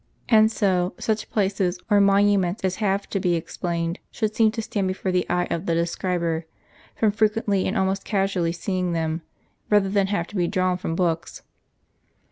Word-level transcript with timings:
And 0.27 0.51
so, 0.51 0.95
such 0.97 1.29
places 1.29 1.77
or 1.87 2.01
monuments 2.01 2.63
as 2.63 2.77
have 2.77 3.07
to 3.11 3.19
be 3.19 3.35
explained 3.35 3.99
should 4.09 4.35
seem 4.35 4.49
to 4.53 4.61
stand 4.63 4.87
be 4.87 4.95
fore 4.95 5.11
the 5.11 5.29
eye 5.29 5.45
of 5.51 5.67
the 5.67 5.75
describer, 5.75 6.47
from 6.95 7.11
frequently 7.11 7.67
and 7.67 7.77
almost 7.77 8.03
casually 8.03 8.51
seeing 8.51 8.93
them, 8.93 9.21
rather 9.69 9.89
than 9.89 10.07
have 10.07 10.25
to 10.29 10.35
be 10.35 10.47
drawn 10.47 10.77
from 10.79 10.95
books. 10.95 11.43